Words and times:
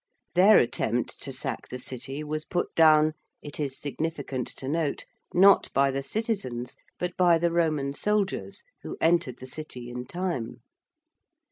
Their 0.33 0.57
attempt 0.57 1.21
to 1.21 1.31
sack 1.31 1.67
the 1.69 1.77
City 1.77 2.23
was 2.23 2.43
put 2.43 2.73
down, 2.73 3.13
it 3.43 3.59
is 3.59 3.79
significant 3.79 4.47
to 4.55 4.67
note, 4.67 5.05
not 5.31 5.71
by 5.73 5.91
the 5.91 6.01
citizens 6.01 6.75
but 6.97 7.15
by 7.17 7.37
the 7.37 7.51
Roman 7.51 7.93
soldiers 7.93 8.63
who 8.81 8.97
entered 8.99 9.37
the 9.37 9.45
City 9.45 9.91
in 9.91 10.05
time. 10.07 10.61